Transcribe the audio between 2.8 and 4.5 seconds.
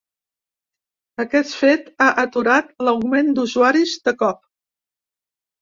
l’augment d’usuaris de cop.